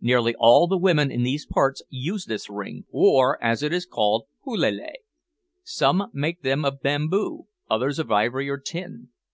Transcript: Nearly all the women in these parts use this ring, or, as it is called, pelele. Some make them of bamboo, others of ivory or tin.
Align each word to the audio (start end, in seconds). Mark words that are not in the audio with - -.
Nearly 0.00 0.34
all 0.38 0.66
the 0.66 0.78
women 0.78 1.10
in 1.10 1.22
these 1.22 1.44
parts 1.44 1.82
use 1.90 2.24
this 2.24 2.48
ring, 2.48 2.86
or, 2.90 3.36
as 3.44 3.62
it 3.62 3.74
is 3.74 3.84
called, 3.84 4.24
pelele. 4.42 4.94
Some 5.64 6.04
make 6.14 6.40
them 6.40 6.64
of 6.64 6.80
bamboo, 6.80 7.48
others 7.68 7.98
of 7.98 8.10
ivory 8.10 8.48
or 8.48 8.56
tin. 8.56 9.10